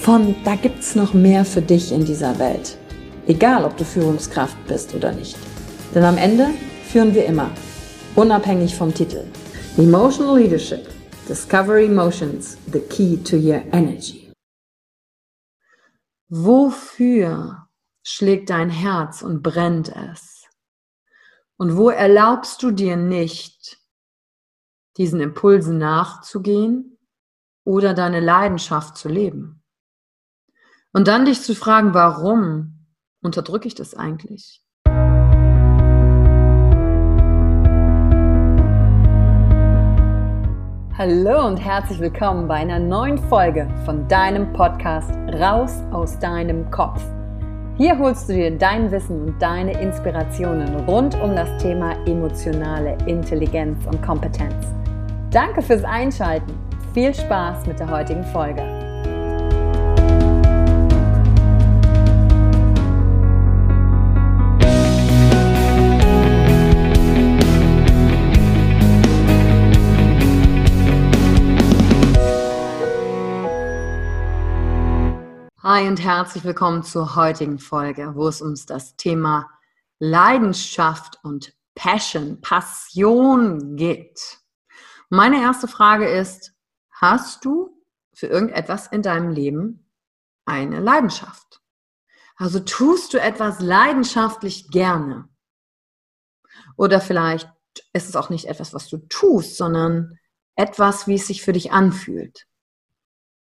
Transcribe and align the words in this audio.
von 0.00 0.34
da 0.44 0.54
gibt's 0.54 0.94
noch 0.94 1.12
mehr 1.12 1.44
für 1.44 1.60
dich 1.60 1.92
in 1.92 2.04
dieser 2.04 2.38
Welt. 2.38 2.78
Egal, 3.26 3.64
ob 3.64 3.76
du 3.76 3.84
Führungskraft 3.84 4.56
bist 4.66 4.94
oder 4.94 5.12
nicht. 5.12 5.36
Denn 5.94 6.04
am 6.04 6.16
Ende 6.16 6.48
führen 6.90 7.14
wir 7.14 7.26
immer, 7.26 7.50
unabhängig 8.14 8.74
vom 8.74 8.94
Titel. 8.94 9.24
Emotional 9.76 10.38
Leadership. 10.38 10.88
Discover 11.28 11.78
Emotions, 11.78 12.56
the 12.72 12.80
key 12.80 13.18
to 13.18 13.36
your 13.36 13.62
energy. 13.72 14.32
Wofür 16.30 17.68
schlägt 18.02 18.48
dein 18.48 18.70
Herz 18.70 19.20
und 19.20 19.42
brennt 19.42 19.94
es? 19.94 20.46
Und 21.58 21.76
wo 21.76 21.90
erlaubst 21.90 22.62
du 22.62 22.70
dir 22.70 22.96
nicht, 22.96 23.78
diesen 24.96 25.20
Impulsen 25.20 25.76
nachzugehen 25.76 26.98
oder 27.64 27.92
deine 27.92 28.20
Leidenschaft 28.20 28.96
zu 28.96 29.08
leben? 29.08 29.62
Und 30.92 31.06
dann 31.06 31.26
dich 31.26 31.42
zu 31.42 31.54
fragen, 31.54 31.92
warum 31.92 32.86
unterdrücke 33.22 33.68
ich 33.68 33.74
das 33.74 33.94
eigentlich? 33.94 34.62
Hallo 40.96 41.46
und 41.46 41.58
herzlich 41.58 42.00
willkommen 42.00 42.48
bei 42.48 42.56
einer 42.56 42.80
neuen 42.80 43.18
Folge 43.18 43.68
von 43.84 44.08
deinem 44.08 44.52
Podcast 44.52 45.12
Raus 45.34 45.82
aus 45.92 46.18
deinem 46.18 46.68
Kopf. 46.70 47.00
Hier 47.76 47.96
holst 47.98 48.28
du 48.28 48.32
dir 48.32 48.50
dein 48.50 48.90
Wissen 48.90 49.22
und 49.22 49.40
deine 49.40 49.80
Inspirationen 49.80 50.74
rund 50.86 51.14
um 51.20 51.36
das 51.36 51.62
Thema 51.62 51.92
emotionale 52.06 52.96
Intelligenz 53.06 53.86
und 53.86 54.02
Kompetenz. 54.02 54.66
Danke 55.30 55.62
fürs 55.62 55.84
Einschalten. 55.84 56.52
Viel 56.94 57.14
Spaß 57.14 57.66
mit 57.66 57.78
der 57.78 57.90
heutigen 57.90 58.24
Folge. 58.24 58.77
Hi 75.78 75.86
und 75.86 76.02
herzlich 76.02 76.42
willkommen 76.42 76.82
zur 76.82 77.14
heutigen 77.14 77.60
Folge, 77.60 78.16
wo 78.16 78.26
es 78.26 78.42
um 78.42 78.56
das 78.66 78.96
Thema 78.96 79.48
Leidenschaft 80.00 81.20
und 81.22 81.54
Passion, 81.76 82.40
Passion 82.40 83.76
geht. 83.76 84.40
Meine 85.08 85.40
erste 85.40 85.68
Frage 85.68 86.08
ist, 86.08 86.52
hast 86.90 87.44
du 87.44 87.80
für 88.12 88.26
irgendetwas 88.26 88.88
in 88.88 89.02
deinem 89.02 89.30
Leben 89.30 89.88
eine 90.46 90.80
Leidenschaft? 90.80 91.60
Also 92.34 92.58
tust 92.58 93.14
du 93.14 93.20
etwas 93.20 93.60
leidenschaftlich 93.60 94.72
gerne? 94.72 95.28
Oder 96.76 97.00
vielleicht 97.00 97.48
ist 97.92 98.08
es 98.08 98.16
auch 98.16 98.30
nicht 98.30 98.46
etwas, 98.46 98.74
was 98.74 98.88
du 98.88 98.96
tust, 99.08 99.56
sondern 99.56 100.18
etwas, 100.56 101.06
wie 101.06 101.14
es 101.14 101.28
sich 101.28 101.40
für 101.42 101.52
dich 101.52 101.70
anfühlt. 101.70 102.48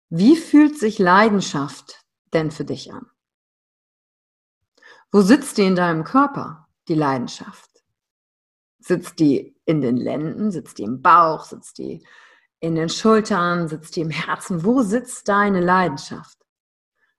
Wie 0.08 0.34
fühlt 0.34 0.76
sich 0.76 0.98
Leidenschaft 0.98 2.03
denn 2.34 2.50
für 2.50 2.64
dich 2.64 2.92
an? 2.92 3.06
Wo 5.10 5.20
sitzt 5.20 5.58
die 5.58 5.64
in 5.64 5.76
deinem 5.76 6.04
Körper, 6.04 6.66
die 6.88 6.94
Leidenschaft? 6.94 7.70
Sitzt 8.80 9.18
die 9.20 9.56
in 9.64 9.80
den 9.80 9.96
Lenden, 9.96 10.50
sitzt 10.50 10.78
die 10.78 10.82
im 10.82 11.00
Bauch, 11.00 11.44
sitzt 11.44 11.78
die 11.78 12.04
in 12.60 12.74
den 12.74 12.88
Schultern, 12.88 13.68
sitzt 13.68 13.96
die 13.96 14.00
im 14.00 14.10
Herzen? 14.10 14.64
Wo 14.64 14.82
sitzt 14.82 15.28
deine 15.28 15.60
Leidenschaft? 15.60 16.38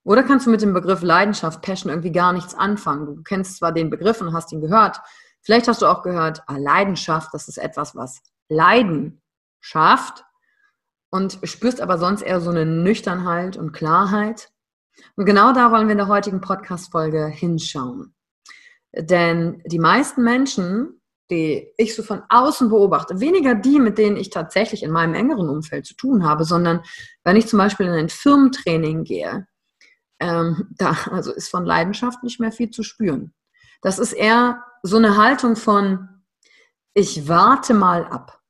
Oder 0.04 0.24
kannst 0.24 0.46
du 0.46 0.52
mit 0.52 0.62
dem 0.62 0.74
Begriff 0.74 1.02
Leidenschaft, 1.02 1.62
Passion 1.62 1.90
irgendwie 1.90 2.12
gar 2.12 2.32
nichts 2.32 2.54
anfangen? 2.54 3.08
Du 3.08 3.24
kennst 3.24 3.58
zwar 3.58 3.72
den 3.72 3.90
Begriff 3.90 4.22
und 4.22 4.34
hast 4.34 4.52
ihn 4.52 4.62
gehört. 4.62 5.02
Vielleicht 5.42 5.68
hast 5.68 5.82
du 5.82 5.88
auch 5.88 6.04
gehört, 6.04 6.44
ah, 6.48 6.58
Leidenschaft, 6.58 7.34
das 7.34 7.48
ist 7.48 7.58
etwas, 7.58 7.96
was 7.96 8.22
Leiden 8.48 9.22
schafft. 9.60 10.24
Und 11.10 11.40
spürst 11.44 11.82
aber 11.82 11.98
sonst 11.98 12.22
eher 12.22 12.42
so 12.42 12.50
eine 12.52 12.66
Nüchternheit 12.66 13.58
und 13.58 13.72
Klarheit. 13.72 14.52
Und 15.16 15.26
genau 15.26 15.54
da 15.54 15.72
wollen 15.72 15.88
wir 15.88 15.94
in 15.94 16.00
der 16.00 16.08
heutigen 16.08 16.42
Podcast-Folge 16.42 17.28
hinschauen. 17.28 18.14
Denn 18.96 19.62
die 19.66 19.80
meisten 19.80 20.24
Menschen, 20.24 21.02
die 21.30 21.68
ich 21.78 21.96
so 21.96 22.04
von 22.04 22.24
außen 22.30 22.70
beobachte, 22.70 23.20
weniger 23.20 23.56
die, 23.56 23.80
mit 23.80 23.98
denen 23.98 24.18
ich 24.18 24.30
tatsächlich 24.30 24.84
in 24.84 24.92
meinem 24.92 25.16
engeren 25.16 25.50
Umfeld 25.50 25.86
zu 25.86 25.96
tun 25.96 26.26
habe, 26.26 26.44
sondern 26.44 26.82
wenn 27.24 27.36
ich 27.36 27.48
zum 27.48 27.58
Beispiel 27.58 27.88
in 27.88 27.94
ein 27.94 28.10
Firmentraining 28.10 29.04
gehe, 29.04 29.48
ähm, 30.20 30.70
da 30.78 30.96
also 31.12 31.34
ist 31.34 31.50
von 31.50 31.66
Leidenschaft 31.66 32.24
nicht 32.24 32.40
mehr 32.40 32.52
viel 32.52 32.70
zu 32.70 32.84
spüren. 32.84 33.34
Das 33.82 34.00
ist 34.00 34.14
eher 34.14 34.64
so 34.84 34.98
eine 34.98 35.18
Haltung 35.18 35.56
von, 35.56 36.10
ich 36.94 37.28
warte 37.28 37.74
mal 37.74 38.06
ab, 38.06 38.42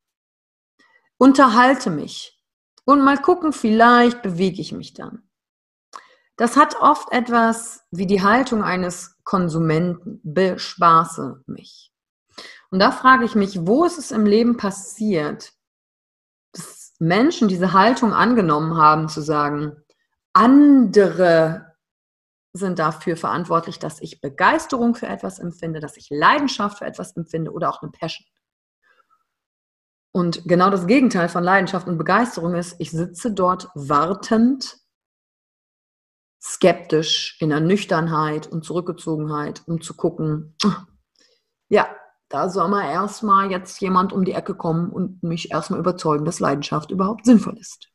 unterhalte 1.17 1.89
mich 1.89 2.39
und 2.83 3.03
mal 3.03 3.17
gucken, 3.17 3.53
vielleicht 3.53 4.21
bewege 4.21 4.61
ich 4.61 4.71
mich 4.71 4.93
dann. 4.93 5.24
Das 6.37 6.57
hat 6.57 6.75
oft 6.81 7.11
etwas 7.11 7.83
wie 7.91 8.07
die 8.07 8.21
Haltung 8.21 8.63
eines 8.63 9.17
Konsumenten, 9.23 10.19
bespaße 10.23 11.43
mich. 11.47 11.93
Und 12.69 12.79
da 12.79 12.91
frage 12.91 13.25
ich 13.25 13.35
mich, 13.35 13.65
wo 13.65 13.85
ist 13.85 13.97
es 13.97 14.11
im 14.11 14.25
Leben 14.25 14.57
passiert, 14.57 15.53
dass 16.51 16.93
Menschen 16.99 17.47
diese 17.47 17.73
Haltung 17.73 18.13
angenommen 18.13 18.77
haben, 18.77 19.07
zu 19.07 19.21
sagen, 19.21 19.77
andere 20.33 21.75
sind 22.51 22.79
dafür 22.79 23.17
verantwortlich, 23.17 23.79
dass 23.79 24.01
ich 24.01 24.21
Begeisterung 24.21 24.95
für 24.95 25.07
etwas 25.07 25.39
empfinde, 25.39 25.79
dass 25.79 25.97
ich 25.97 26.09
Leidenschaft 26.09 26.79
für 26.79 26.85
etwas 26.85 27.15
empfinde 27.15 27.51
oder 27.51 27.69
auch 27.69 27.81
eine 27.81 27.91
Passion. 27.91 28.27
Und 30.11 30.43
genau 30.45 30.69
das 30.69 30.87
Gegenteil 30.87 31.27
von 31.27 31.43
Leidenschaft 31.43 31.87
und 31.87 31.97
Begeisterung 31.97 32.55
ist, 32.55 32.75
ich 32.79 32.91
sitze 32.91 33.33
dort 33.33 33.69
wartend 33.75 34.77
skeptisch, 36.45 37.37
in 37.39 37.49
der 37.49 37.59
Nüchternheit 37.59 38.45
und 38.45 38.63
Zurückgezogenheit, 38.63 39.63
um 39.65 39.81
zu 39.81 39.95
gucken, 39.95 40.55
ja, 41.69 41.87
da 42.29 42.49
soll 42.49 42.67
mal 42.69 42.89
erstmal 42.91 43.49
jetzt 43.49 43.81
jemand 43.81 44.13
um 44.13 44.25
die 44.25 44.33
Ecke 44.33 44.53
kommen 44.53 44.91
und 44.91 45.23
mich 45.23 45.51
erstmal 45.51 45.79
überzeugen, 45.79 46.23
dass 46.23 46.39
Leidenschaft 46.39 46.91
überhaupt 46.91 47.25
sinnvoll 47.25 47.57
ist. 47.57 47.89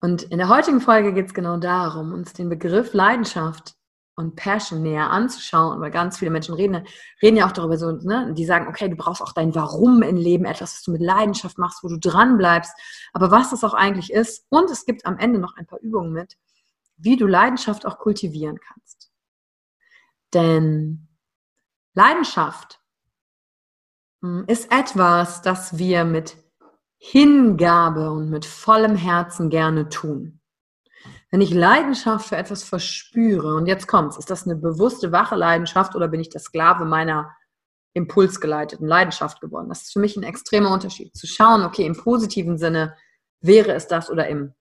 Und 0.00 0.22
in 0.22 0.38
der 0.38 0.48
heutigen 0.48 0.80
Folge 0.80 1.12
geht 1.12 1.26
es 1.26 1.34
genau 1.34 1.58
darum, 1.58 2.14
uns 2.14 2.32
den 2.32 2.48
Begriff 2.48 2.94
Leidenschaft 2.94 3.74
und 4.16 4.36
Passion 4.36 4.82
näher 4.82 5.10
anzuschauen, 5.10 5.80
weil 5.80 5.90
ganz 5.90 6.18
viele 6.18 6.30
Menschen 6.30 6.54
reden, 6.54 6.86
reden 7.22 7.36
ja 7.36 7.46
auch 7.46 7.52
darüber 7.52 7.78
so, 7.78 7.92
ne, 7.92 8.32
die 8.34 8.44
sagen, 8.44 8.68
okay, 8.68 8.88
du 8.88 8.96
brauchst 8.96 9.22
auch 9.22 9.32
dein 9.32 9.54
Warum 9.54 10.02
im 10.02 10.16
Leben, 10.16 10.44
etwas, 10.44 10.74
was 10.74 10.82
du 10.82 10.92
mit 10.92 11.00
Leidenschaft 11.00 11.58
machst, 11.58 11.82
wo 11.82 11.88
du 11.88 11.98
dran 11.98 12.36
bleibst, 12.36 12.72
aber 13.12 13.30
was 13.30 13.50
das 13.50 13.64
auch 13.64 13.74
eigentlich 13.74 14.12
ist. 14.12 14.46
Und 14.50 14.70
es 14.70 14.84
gibt 14.84 15.06
am 15.06 15.18
Ende 15.18 15.38
noch 15.38 15.56
ein 15.56 15.66
paar 15.66 15.80
Übungen 15.80 16.12
mit, 16.12 16.36
wie 16.96 17.16
du 17.16 17.26
Leidenschaft 17.26 17.86
auch 17.86 17.98
kultivieren 17.98 18.58
kannst. 18.60 19.10
Denn 20.34 21.08
Leidenschaft 21.94 22.80
hm, 24.22 24.44
ist 24.46 24.70
etwas, 24.70 25.42
das 25.42 25.78
wir 25.78 26.04
mit 26.04 26.36
Hingabe 26.98 28.10
und 28.10 28.28
mit 28.28 28.44
vollem 28.44 28.94
Herzen 28.94 29.48
gerne 29.48 29.88
tun. 29.88 30.39
Wenn 31.30 31.40
ich 31.40 31.54
Leidenschaft 31.54 32.28
für 32.28 32.36
etwas 32.36 32.64
verspüre, 32.64 33.54
und 33.54 33.66
jetzt 33.66 33.86
kommt's, 33.86 34.16
ist 34.16 34.30
das 34.30 34.46
eine 34.46 34.56
bewusste, 34.56 35.12
wache 35.12 35.36
Leidenschaft 35.36 35.94
oder 35.94 36.08
bin 36.08 36.20
ich 36.20 36.28
der 36.28 36.40
Sklave 36.40 36.84
meiner 36.84 37.30
impulsgeleiteten 37.94 38.86
Leidenschaft 38.86 39.40
geworden? 39.40 39.68
Das 39.68 39.82
ist 39.82 39.92
für 39.92 40.00
mich 40.00 40.16
ein 40.16 40.24
extremer 40.24 40.72
Unterschied. 40.72 41.16
Zu 41.16 41.26
schauen, 41.28 41.62
okay, 41.62 41.86
im 41.86 41.96
positiven 41.96 42.58
Sinne 42.58 42.96
wäre 43.40 43.72
es 43.72 43.86
das 43.86 44.10
oder 44.10 44.26
im 44.26 44.54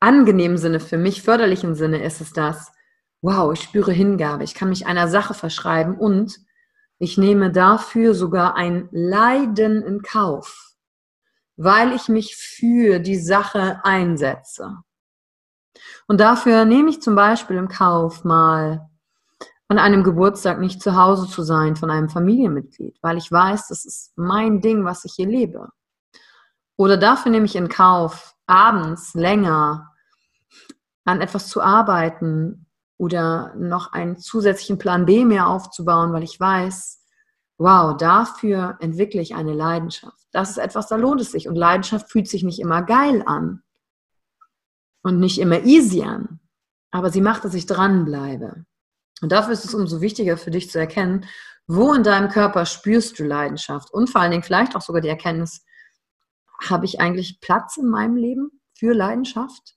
angenehmen 0.00 0.58
Sinne, 0.58 0.80
für 0.80 0.98
mich 0.98 1.22
förderlichen 1.22 1.74
Sinne 1.74 2.04
ist 2.04 2.20
es 2.20 2.32
das, 2.32 2.72
wow, 3.22 3.52
ich 3.52 3.62
spüre 3.62 3.92
Hingabe, 3.92 4.44
ich 4.44 4.54
kann 4.54 4.68
mich 4.68 4.86
einer 4.86 5.08
Sache 5.08 5.32
verschreiben 5.32 5.96
und 5.96 6.38
ich 6.98 7.16
nehme 7.16 7.50
dafür 7.50 8.14
sogar 8.14 8.56
ein 8.56 8.88
Leiden 8.92 9.82
in 9.82 10.02
Kauf, 10.02 10.74
weil 11.56 11.92
ich 11.92 12.08
mich 12.08 12.36
für 12.36 12.98
die 12.98 13.16
Sache 13.16 13.80
einsetze. 13.84 14.76
Und 16.06 16.20
dafür 16.20 16.64
nehme 16.64 16.90
ich 16.90 17.00
zum 17.00 17.14
Beispiel 17.14 17.56
im 17.56 17.68
Kauf 17.68 18.24
mal 18.24 18.88
an 19.68 19.78
einem 19.78 20.04
Geburtstag 20.04 20.60
nicht 20.60 20.82
zu 20.82 20.96
Hause 20.96 21.26
zu 21.26 21.42
sein 21.42 21.76
von 21.76 21.90
einem 21.90 22.08
Familienmitglied, 22.08 22.98
weil 23.02 23.16
ich 23.16 23.30
weiß, 23.30 23.68
das 23.68 23.84
ist 23.84 24.12
mein 24.16 24.60
Ding, 24.60 24.84
was 24.84 25.04
ich 25.04 25.14
hier 25.14 25.26
lebe. 25.26 25.68
Oder 26.76 26.96
dafür 26.96 27.30
nehme 27.30 27.46
ich 27.46 27.56
in 27.56 27.68
Kauf, 27.68 28.34
abends 28.46 29.14
länger 29.14 29.90
an 31.04 31.20
etwas 31.20 31.48
zu 31.48 31.62
arbeiten 31.62 32.66
oder 32.98 33.54
noch 33.56 33.92
einen 33.92 34.16
zusätzlichen 34.18 34.78
Plan 34.78 35.06
B 35.06 35.24
mehr 35.24 35.48
aufzubauen, 35.48 36.12
weil 36.12 36.22
ich 36.22 36.38
weiß, 36.38 37.02
wow, 37.58 37.96
dafür 37.96 38.76
entwickle 38.80 39.20
ich 39.20 39.34
eine 39.34 39.54
Leidenschaft. 39.54 40.26
Das 40.32 40.50
ist 40.50 40.58
etwas, 40.58 40.88
da 40.88 40.96
lohnt 40.96 41.20
es 41.20 41.32
sich. 41.32 41.48
Und 41.48 41.56
Leidenschaft 41.56 42.10
fühlt 42.10 42.28
sich 42.28 42.42
nicht 42.42 42.60
immer 42.60 42.82
geil 42.82 43.22
an 43.26 43.63
und 45.04 45.20
nicht 45.20 45.38
immer 45.38 45.62
easy 45.62 46.02
an, 46.02 46.40
aber 46.90 47.10
sie 47.10 47.20
macht, 47.20 47.44
dass 47.44 47.54
ich 47.54 47.66
dranbleibe. 47.66 48.64
Und 49.20 49.30
dafür 49.30 49.52
ist 49.52 49.64
es 49.64 49.74
umso 49.74 50.00
wichtiger 50.00 50.36
für 50.36 50.50
dich 50.50 50.70
zu 50.70 50.80
erkennen, 50.80 51.26
wo 51.66 51.94
in 51.94 52.02
deinem 52.02 52.28
Körper 52.28 52.66
spürst 52.66 53.18
du 53.18 53.24
Leidenschaft 53.24 53.92
und 53.92 54.10
vor 54.10 54.20
allen 54.20 54.32
Dingen 54.32 54.42
vielleicht 54.42 54.74
auch 54.74 54.82
sogar 54.82 55.00
die 55.00 55.08
Erkenntnis, 55.08 55.64
habe 56.68 56.84
ich 56.84 57.00
eigentlich 57.00 57.40
Platz 57.40 57.76
in 57.76 57.88
meinem 57.88 58.16
Leben 58.16 58.60
für 58.76 58.92
Leidenschaft? 58.92 59.74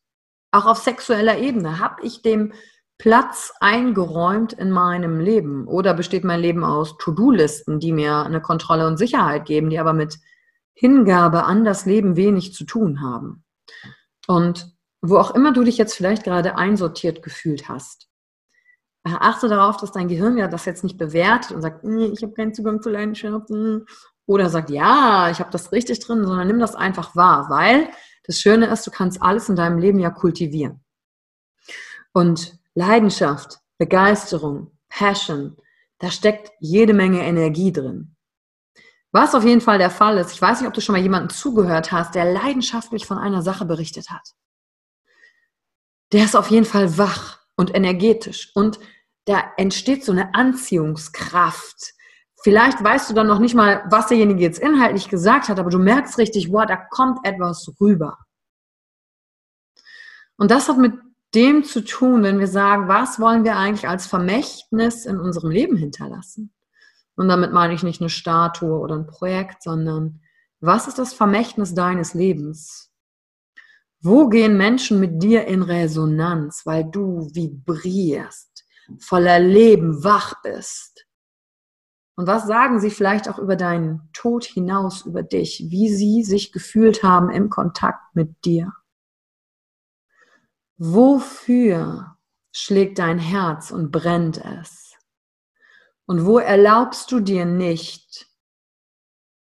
Auch 0.52 0.66
auf 0.66 0.78
sexueller 0.78 1.38
Ebene, 1.38 1.80
habe 1.80 2.04
ich 2.04 2.22
dem 2.22 2.54
Platz 2.98 3.54
eingeräumt 3.60 4.54
in 4.54 4.72
meinem 4.72 5.20
Leben? 5.20 5.68
Oder 5.68 5.94
besteht 5.94 6.24
mein 6.24 6.40
Leben 6.40 6.64
aus 6.64 6.98
To-Do-Listen, 6.98 7.80
die 7.80 7.92
mir 7.92 8.18
eine 8.18 8.42
Kontrolle 8.42 8.88
und 8.88 8.98
Sicherheit 8.98 9.46
geben, 9.46 9.70
die 9.70 9.80
aber 9.80 9.94
mit 9.94 10.20
Hingabe 10.74 11.44
an 11.44 11.66
das 11.66 11.86
Leben 11.86 12.16
wenig 12.16 12.54
zu 12.54 12.64
tun 12.64 13.02
haben? 13.02 13.44
Und 14.28 14.77
wo 15.02 15.18
auch 15.18 15.32
immer 15.36 15.54
du 15.54 15.64
dich 15.64 15.78
jetzt 15.78 15.96
vielleicht 15.96 16.24
gerade 16.24 16.58
einsortiert 16.58 17.24
gefühlt 17.24 17.70
hast, 17.70 18.08
äh, 19.04 19.16
achte 19.20 19.48
darauf, 19.48 19.78
dass 19.78 19.92
dein 19.92 20.08
Gehirn 20.08 20.38
ja 20.38 20.48
das 20.48 20.66
jetzt 20.66 20.84
nicht 20.84 20.98
bewertet 20.98 21.52
und 21.52 21.62
sagt, 21.62 21.84
hm, 21.84 22.14
ich 22.14 22.24
habe 22.24 22.34
keinen 22.34 22.54
Zugang 22.54 22.82
zu 22.82 22.90
Leidenschaften 22.90 23.86
oder 24.26 24.50
sagt, 24.50 24.70
ja, 24.70 25.30
ich 25.30 25.40
habe 25.40 25.52
das 25.52 25.72
richtig 25.72 26.00
drin, 26.00 26.26
sondern 26.26 26.48
nimm 26.48 26.60
das 26.60 26.76
einfach 26.76 27.16
wahr, 27.16 27.50
weil 27.50 27.90
das 28.26 28.42
Schöne 28.42 28.68
ist, 28.68 28.86
du 28.86 28.92
kannst 28.92 29.22
alles 29.22 29.48
in 29.50 29.56
deinem 29.56 29.78
Leben 29.78 30.00
ja 30.00 30.10
kultivieren. 30.10 30.84
Und 32.12 32.58
Leidenschaft, 32.74 33.60
Begeisterung, 33.78 34.72
Passion, 34.90 35.56
da 36.00 36.12
steckt 36.12 36.52
jede 36.60 36.94
Menge 36.94 37.22
Energie 37.22 37.72
drin. 37.72 38.16
Was 39.12 39.36
auf 39.36 39.46
jeden 39.46 39.62
Fall 39.62 39.78
der 39.78 39.90
Fall 39.90 40.18
ist, 40.18 40.34
ich 40.34 40.42
weiß 40.42 40.60
nicht, 40.60 40.68
ob 40.68 40.74
du 40.74 40.82
schon 40.82 40.94
mal 40.94 41.02
jemanden 41.02 41.30
zugehört 41.30 41.92
hast, 41.92 42.14
der 42.16 42.26
leidenschaftlich 42.26 43.06
von 43.06 43.18
einer 43.18 43.42
Sache 43.42 43.66
berichtet 43.66 44.10
hat 44.10 44.34
der 46.12 46.26
ist 46.26 46.36
auf 46.36 46.50
jeden 46.50 46.66
Fall 46.66 46.98
wach 46.98 47.40
und 47.56 47.74
energetisch 47.76 48.52
und 48.56 48.80
da 49.26 49.44
entsteht 49.58 50.06
so 50.06 50.12
eine 50.12 50.34
Anziehungskraft. 50.34 51.94
Vielleicht 52.42 52.82
weißt 52.82 53.10
du 53.10 53.14
dann 53.14 53.28
noch 53.28 53.40
nicht 53.40 53.56
mal, 53.56 53.84
was 53.90 54.08
derjenige 54.08 54.42
jetzt 54.42 54.60
inhaltlich 54.60 55.10
gesagt 55.10 55.50
hat, 55.50 55.60
aber 55.60 55.70
du 55.70 55.80
merkst 55.80 56.18
richtig, 56.18 56.52
wow, 56.52 56.66
da 56.66 56.78
kommt 56.78 57.20
etwas 57.24 57.70
rüber. 57.82 58.20
Und 60.38 60.52
das 60.52 60.70
hat 60.70 60.78
mit 60.78 60.94
dem 61.36 61.64
zu 61.64 61.84
tun, 61.84 62.24
wenn 62.24 62.40
wir 62.40 62.48
sagen, 62.48 62.88
was 62.88 63.20
wollen 63.20 63.44
wir 63.44 63.58
eigentlich 63.58 63.88
als 63.88 64.08
Vermächtnis 64.08 65.06
in 65.06 65.20
unserem 65.20 65.52
Leben 65.52 65.76
hinterlassen? 65.76 66.54
Und 67.16 67.28
damit 67.28 67.52
meine 67.52 67.74
ich 67.74 67.84
nicht 67.84 68.00
eine 68.00 68.10
Statue 68.10 68.80
oder 68.80 68.96
ein 68.96 69.08
Projekt, 69.08 69.64
sondern 69.64 70.22
was 70.60 70.88
ist 70.88 71.00
das 71.00 71.14
Vermächtnis 71.14 71.74
deines 71.74 72.14
Lebens? 72.14 72.87
Wo 74.08 74.30
gehen 74.30 74.56
Menschen 74.56 75.02
mit 75.02 75.22
dir 75.22 75.48
in 75.48 75.64
Resonanz, 75.64 76.66
weil 76.66 76.86
du 76.86 77.30
vibrierst, 77.34 78.66
voller 79.00 79.38
Leben, 79.38 80.02
wach 80.02 80.42
bist? 80.44 81.06
Und 82.16 82.26
was 82.26 82.48
sagen 82.48 82.80
sie 82.80 82.90
vielleicht 82.90 83.28
auch 83.28 83.38
über 83.38 83.58
deinen 83.58 84.10
Tod 84.14 84.46
hinaus, 84.46 85.06
über 85.06 85.24
dich, 85.24 85.66
wie 85.68 85.94
sie 85.94 86.24
sich 86.24 86.54
gefühlt 86.54 87.04
haben 87.04 87.30
im 87.30 87.50
Kontakt 87.50 88.16
mit 88.16 88.46
dir? 88.46 88.72
Wofür 90.78 92.16
schlägt 92.54 93.00
dein 93.00 93.20
Herz 93.20 93.72
und 93.72 93.92
brennt 93.92 94.38
es? 94.38 94.96
Und 96.06 96.26
wo 96.26 96.40
erlaubst 96.40 97.12
du 97.12 97.20
dir 97.20 97.44
nicht, 97.44 98.26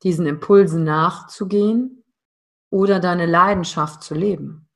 diesen 0.05 0.25
Impulsen 0.25 0.84
nachzugehen, 0.84 2.03
oder 2.74 2.98
deine 2.98 3.26
Leidenschaft 3.26 4.02
zu 4.02 4.14
leben. 4.14 4.68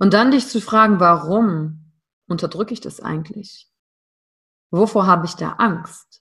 Und 0.00 0.12
dann 0.12 0.32
dich 0.32 0.48
zu 0.48 0.60
fragen, 0.60 0.98
warum 0.98 1.92
unterdrücke 2.26 2.74
ich 2.74 2.80
das 2.80 2.98
eigentlich? 2.98 3.70
Wovor 4.72 5.06
habe 5.06 5.24
ich 5.24 5.34
da 5.34 5.52
Angst? 5.52 6.20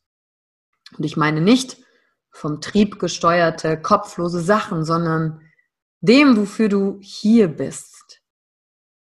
Und 0.96 1.06
ich 1.06 1.18
meine 1.18 1.42
nicht 1.42 1.78
vom 2.30 2.62
Trieb 2.62 3.00
gesteuerte, 3.00 3.82
kopflose 3.82 4.42
Sachen, 4.42 4.86
sondern 4.86 5.42
dem, 6.02 6.38
wofür 6.38 6.70
du 6.70 7.00
hier 7.02 7.48
bist. 7.48 8.22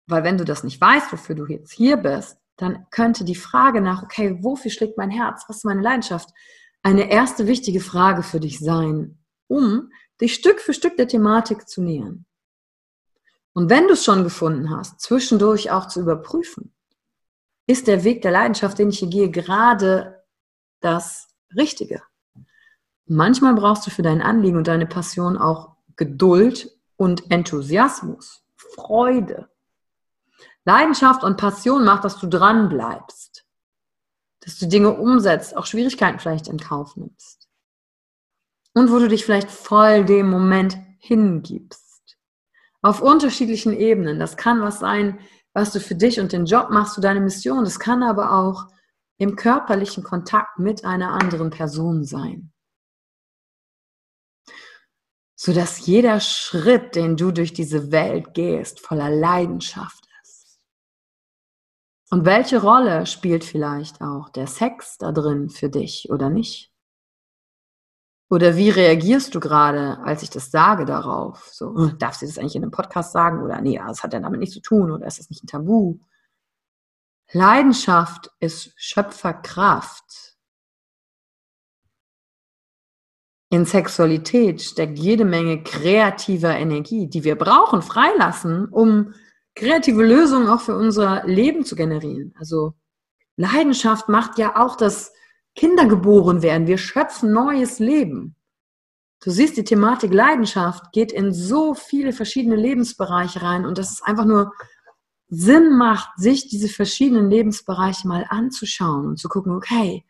Weil 0.07 0.25
wenn 0.25 0.37
du 0.37 0.43
das 0.43 0.65
nicht 0.65 0.81
weißt, 0.81 1.13
wofür 1.13 1.35
du 1.35 1.45
jetzt 1.45 1.71
hier 1.71 1.95
bist, 1.95 2.37
dann 2.57 2.85
könnte 2.91 3.23
die 3.23 3.35
Frage 3.35 3.79
nach, 3.79 4.03
okay, 4.03 4.37
wofür 4.41 4.71
schlägt 4.71 4.97
mein 4.97 5.09
Herz? 5.09 5.45
Was 5.47 5.57
ist 5.57 5.65
meine 5.65 5.83
Leidenschaft? 5.83 6.31
Eine 6.83 7.09
erste 7.09 7.47
wichtige 7.47 7.79
Frage 7.79 8.23
für 8.23 8.41
dich 8.41 8.59
sein, 8.59 9.23
um 9.47 9.89
dich 10.21 10.33
Stück 10.33 10.59
für 10.59 10.73
Stück 10.73 10.97
der 10.97 11.07
Thematik 11.07 11.67
zu 11.67 11.81
nähern. 11.81 12.25
Und 13.53 13.69
wenn 13.69 13.87
du 13.87 13.93
es 13.93 14.03
schon 14.03 14.23
gefunden 14.23 14.69
hast, 14.69 15.01
zwischendurch 15.01 15.71
auch 15.71 15.87
zu 15.87 16.01
überprüfen, 16.01 16.73
ist 17.67 17.87
der 17.87 18.03
Weg 18.03 18.21
der 18.21 18.31
Leidenschaft, 18.31 18.79
den 18.79 18.89
ich 18.89 18.99
hier 18.99 19.09
gehe, 19.09 19.29
gerade 19.29 20.23
das 20.81 21.27
Richtige. 21.55 22.01
Manchmal 23.05 23.55
brauchst 23.55 23.85
du 23.87 23.91
für 23.91 24.01
dein 24.01 24.21
Anliegen 24.21 24.57
und 24.57 24.67
deine 24.67 24.85
Passion 24.85 25.37
auch 25.37 25.75
Geduld 25.95 26.77
und 26.95 27.31
Enthusiasmus, 27.31 28.43
Freude. 28.55 29.49
Leidenschaft 30.65 31.23
und 31.23 31.37
Passion 31.37 31.83
macht, 31.83 32.03
dass 32.03 32.19
du 32.19 32.27
dran 32.27 32.69
bleibst, 32.69 33.45
dass 34.41 34.57
du 34.57 34.67
Dinge 34.67 34.91
umsetzt, 34.91 35.57
auch 35.57 35.65
Schwierigkeiten 35.65 36.19
vielleicht 36.19 36.47
in 36.47 36.59
Kauf 36.59 36.95
nimmst 36.95 37.48
und 38.79 38.91
wo 38.91 38.99
du 38.99 39.09
dich 39.09 39.25
vielleicht 39.25 39.51
voll 39.51 40.05
dem 40.05 40.29
Moment 40.29 40.77
hingibst. 40.99 42.17
Auf 42.81 43.01
unterschiedlichen 43.01 43.73
Ebenen. 43.73 44.19
Das 44.19 44.37
kann 44.37 44.61
was 44.61 44.79
sein, 44.79 45.19
was 45.53 45.73
du 45.73 45.81
für 45.81 45.95
dich 45.95 46.19
und 46.19 46.31
den 46.31 46.45
Job 46.45 46.69
machst, 46.69 46.95
für 46.95 47.01
deine 47.01 47.19
Mission. 47.19 47.65
Das 47.65 47.77
kann 47.77 48.03
aber 48.03 48.31
auch 48.31 48.67
im 49.17 49.35
körperlichen 49.35 50.03
Kontakt 50.03 50.59
mit 50.59 50.85
einer 50.85 51.11
anderen 51.11 51.49
Person 51.49 52.05
sein. 52.05 52.53
Sodass 55.35 55.85
jeder 55.85 56.21
Schritt, 56.21 56.95
den 56.95 57.17
du 57.17 57.31
durch 57.31 57.51
diese 57.51 57.91
Welt 57.91 58.33
gehst, 58.33 58.79
voller 58.79 59.09
Leidenschaft 59.09 60.07
ist. 60.23 60.61
Und 62.09 62.23
welche 62.23 62.61
Rolle 62.61 63.05
spielt 63.05 63.43
vielleicht 63.43 63.99
auch 63.99 64.29
der 64.29 64.47
Sex 64.47 64.97
da 64.97 65.11
drin 65.11 65.49
für 65.49 65.69
dich 65.69 66.09
oder 66.09 66.29
nicht? 66.29 66.71
Oder 68.29 68.55
wie 68.55 68.69
reagierst 68.69 69.33
du 69.33 69.39
gerade, 69.39 69.99
als 70.03 70.21
ich 70.21 70.29
das 70.29 70.51
sage 70.51 70.85
darauf? 70.85 71.49
So, 71.51 71.75
hm, 71.75 71.97
darf 71.97 72.15
sie 72.15 72.27
das 72.27 72.37
eigentlich 72.37 72.55
in 72.55 72.61
einem 72.61 72.71
Podcast 72.71 73.11
sagen? 73.11 73.41
Oder 73.41 73.59
nee, 73.61 73.81
das 73.85 74.03
hat 74.03 74.13
ja 74.13 74.19
damit 74.19 74.39
nichts 74.39 74.53
zu 74.53 74.61
tun 74.61 74.91
oder 74.91 75.07
ist 75.07 75.17
das 75.17 75.29
nicht 75.29 75.43
ein 75.43 75.47
Tabu? 75.47 75.99
Leidenschaft 77.31 78.31
ist 78.39 78.71
Schöpferkraft. 78.75 80.35
In 83.51 83.65
Sexualität 83.65 84.61
steckt 84.61 84.99
jede 84.99 85.25
Menge 85.25 85.63
kreativer 85.63 86.55
Energie, 86.55 87.07
die 87.07 87.23
wir 87.23 87.35
brauchen, 87.35 87.81
freilassen, 87.81 88.67
um 88.67 89.15
kreative 89.55 90.03
Lösungen 90.03 90.47
auch 90.47 90.61
für 90.61 90.75
unser 90.75 91.25
Leben 91.25 91.65
zu 91.65 91.75
generieren. 91.75 92.35
Also 92.37 92.75
Leidenschaft 93.37 94.07
macht 94.07 94.37
ja 94.37 94.55
auch, 94.55 94.75
dass 94.75 95.13
Kinder 95.59 95.87
geboren 95.87 96.41
werden. 96.41 96.67
Wir 96.67 96.77
schöpfen 96.77 97.33
neues 97.33 97.79
Leben. 97.79 98.37
Du 99.21 99.29
siehst, 99.29 99.57
die 99.57 99.65
Thematik 99.65 100.13
Leidenschaft 100.13 100.93
geht 100.93 101.11
in 101.11 101.33
so 101.33 101.73
viele 101.73 102.13
verschiedene 102.13 102.55
Lebensbereiche 102.55 103.41
rein 103.41 103.65
und 103.65 103.77
dass 103.77 103.91
es 103.91 104.01
einfach 104.01 104.23
nur 104.23 104.53
Sinn 105.27 105.77
macht, 105.77 106.17
sich 106.17 106.47
diese 106.47 106.69
verschiedenen 106.69 107.29
Lebensbereiche 107.29 108.07
mal 108.07 108.25
anzuschauen 108.29 109.05
und 109.05 109.19
zu 109.19 109.27
gucken, 109.27 109.51
okay, 109.51 110.05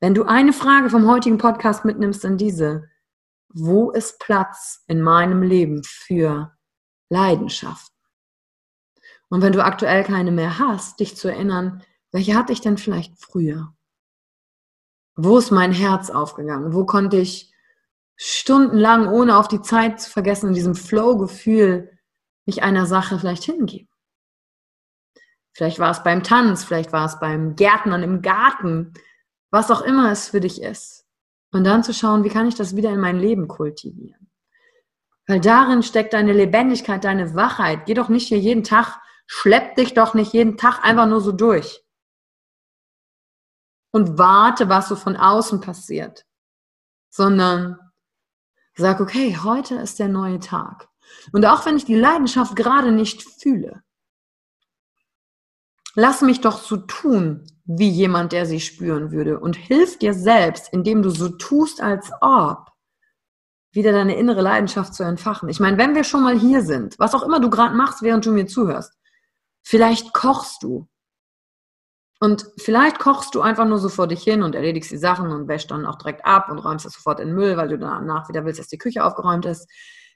wenn 0.00 0.14
du 0.14 0.22
eine 0.22 0.54
Frage 0.54 0.88
vom 0.88 1.06
heutigen 1.06 1.36
Podcast 1.36 1.84
mitnimmst, 1.84 2.24
dann 2.24 2.38
diese, 2.38 2.88
wo 3.52 3.90
ist 3.90 4.18
Platz 4.20 4.82
in 4.86 5.02
meinem 5.02 5.42
Leben 5.42 5.84
für 5.84 6.56
Leidenschaft? 7.10 7.92
Und 9.28 9.42
wenn 9.42 9.52
du 9.52 9.62
aktuell 9.62 10.02
keine 10.02 10.32
mehr 10.32 10.58
hast, 10.58 10.98
dich 11.00 11.14
zu 11.14 11.28
erinnern, 11.28 11.82
welche 12.10 12.34
hatte 12.34 12.54
ich 12.54 12.62
denn 12.62 12.78
vielleicht 12.78 13.20
früher? 13.20 13.75
Wo 15.16 15.38
ist 15.38 15.50
mein 15.50 15.72
Herz 15.72 16.10
aufgegangen? 16.10 16.74
Wo 16.74 16.84
konnte 16.84 17.16
ich 17.16 17.52
stundenlang, 18.16 19.08
ohne 19.08 19.38
auf 19.38 19.48
die 19.48 19.62
Zeit 19.62 20.00
zu 20.00 20.10
vergessen, 20.10 20.48
in 20.48 20.54
diesem 20.54 20.74
Flow-Gefühl 20.74 21.98
mich 22.44 22.62
einer 22.62 22.84
Sache 22.86 23.18
vielleicht 23.18 23.44
hingeben? 23.44 23.88
Vielleicht 25.52 25.78
war 25.78 25.90
es 25.90 26.02
beim 26.02 26.22
Tanz, 26.22 26.64
vielleicht 26.64 26.92
war 26.92 27.06
es 27.06 27.18
beim 27.18 27.56
Gärtnern 27.56 28.02
im 28.02 28.20
Garten, 28.20 28.92
was 29.50 29.70
auch 29.70 29.80
immer 29.80 30.12
es 30.12 30.28
für 30.28 30.40
dich 30.40 30.60
ist. 30.60 31.06
Und 31.50 31.64
dann 31.64 31.82
zu 31.82 31.94
schauen, 31.94 32.24
wie 32.24 32.28
kann 32.28 32.46
ich 32.46 32.54
das 32.54 32.76
wieder 32.76 32.90
in 32.90 33.00
mein 33.00 33.18
Leben 33.18 33.48
kultivieren? 33.48 34.30
Weil 35.26 35.40
darin 35.40 35.82
steckt 35.82 36.12
deine 36.12 36.34
Lebendigkeit, 36.34 37.04
deine 37.04 37.34
Wachheit. 37.34 37.86
Geh 37.86 37.94
doch 37.94 38.10
nicht 38.10 38.28
hier 38.28 38.38
jeden 38.38 38.64
Tag, 38.64 38.98
schlepp 39.26 39.76
dich 39.76 39.94
doch 39.94 40.12
nicht 40.12 40.34
jeden 40.34 40.58
Tag 40.58 40.84
einfach 40.84 41.06
nur 41.06 41.22
so 41.22 41.32
durch. 41.32 41.85
Und 43.96 44.18
warte, 44.18 44.68
was 44.68 44.90
so 44.90 44.94
von 44.94 45.16
außen 45.16 45.62
passiert. 45.62 46.26
Sondern 47.08 47.78
sag, 48.74 49.00
okay, 49.00 49.38
heute 49.42 49.76
ist 49.76 49.98
der 49.98 50.08
neue 50.08 50.38
Tag. 50.38 50.90
Und 51.32 51.46
auch 51.46 51.64
wenn 51.64 51.78
ich 51.78 51.86
die 51.86 51.94
Leidenschaft 51.94 52.56
gerade 52.56 52.92
nicht 52.92 53.22
fühle, 53.22 53.82
lass 55.94 56.20
mich 56.20 56.42
doch 56.42 56.58
so 56.58 56.76
tun, 56.76 57.46
wie 57.64 57.88
jemand, 57.88 58.32
der 58.32 58.44
sie 58.44 58.60
spüren 58.60 59.12
würde. 59.12 59.40
Und 59.40 59.56
hilf 59.56 59.98
dir 59.98 60.12
selbst, 60.12 60.70
indem 60.74 61.00
du 61.00 61.08
so 61.08 61.30
tust, 61.30 61.80
als 61.80 62.10
ob, 62.20 62.66
wieder 63.72 63.92
deine 63.92 64.16
innere 64.16 64.42
Leidenschaft 64.42 64.92
zu 64.92 65.04
entfachen. 65.04 65.48
Ich 65.48 65.58
meine, 65.58 65.78
wenn 65.78 65.94
wir 65.94 66.04
schon 66.04 66.22
mal 66.22 66.38
hier 66.38 66.60
sind, 66.60 66.98
was 66.98 67.14
auch 67.14 67.22
immer 67.22 67.40
du 67.40 67.48
gerade 67.48 67.74
machst, 67.74 68.02
während 68.02 68.26
du 68.26 68.32
mir 68.32 68.46
zuhörst, 68.46 68.92
vielleicht 69.62 70.12
kochst 70.12 70.62
du. 70.62 70.86
Und 72.18 72.46
vielleicht 72.56 72.98
kochst 72.98 73.34
du 73.34 73.42
einfach 73.42 73.66
nur 73.66 73.78
so 73.78 73.88
vor 73.88 74.06
dich 74.06 74.22
hin 74.22 74.42
und 74.42 74.54
erledigst 74.54 74.90
die 74.90 74.96
Sachen 74.96 75.30
und 75.30 75.48
wäschst 75.48 75.70
dann 75.70 75.84
auch 75.84 75.96
direkt 75.96 76.24
ab 76.24 76.48
und 76.50 76.58
räumst 76.58 76.86
das 76.86 76.94
sofort 76.94 77.20
in 77.20 77.28
den 77.28 77.36
Müll, 77.36 77.56
weil 77.56 77.68
du 77.68 77.78
danach 77.78 78.28
wieder 78.28 78.44
willst, 78.44 78.58
dass 78.58 78.68
die 78.68 78.78
Küche 78.78 79.04
aufgeräumt 79.04 79.44
ist. 79.44 79.68